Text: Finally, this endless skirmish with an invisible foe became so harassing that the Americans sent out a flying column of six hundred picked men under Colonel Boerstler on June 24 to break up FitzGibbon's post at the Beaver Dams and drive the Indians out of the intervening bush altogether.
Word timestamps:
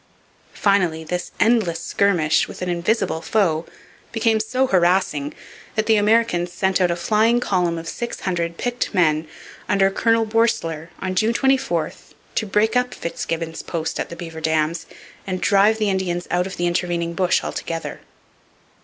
Finally, 0.55 1.03
this 1.03 1.29
endless 1.39 1.79
skirmish 1.79 2.47
with 2.47 2.63
an 2.63 2.69
invisible 2.69 3.21
foe 3.21 3.67
became 4.11 4.39
so 4.39 4.65
harassing 4.65 5.31
that 5.75 5.85
the 5.85 5.95
Americans 5.95 6.51
sent 6.51 6.81
out 6.81 6.89
a 6.89 6.95
flying 6.95 7.39
column 7.39 7.77
of 7.77 7.87
six 7.87 8.21
hundred 8.21 8.57
picked 8.57 8.95
men 8.95 9.27
under 9.69 9.91
Colonel 9.91 10.25
Boerstler 10.25 10.89
on 10.99 11.13
June 11.13 11.33
24 11.33 11.91
to 12.33 12.45
break 12.47 12.75
up 12.75 12.95
FitzGibbon's 12.95 13.61
post 13.61 13.99
at 13.99 14.09
the 14.09 14.15
Beaver 14.15 14.41
Dams 14.41 14.87
and 15.27 15.39
drive 15.39 15.77
the 15.77 15.91
Indians 15.91 16.27
out 16.31 16.47
of 16.47 16.57
the 16.57 16.65
intervening 16.65 17.13
bush 17.13 17.43
altogether. 17.43 18.01